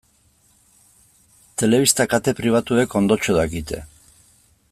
Telebista 1.63 2.09
kate 2.15 2.35
pribatuek 2.41 2.97
ondotxo 3.03 3.37
dakite. 3.41 3.85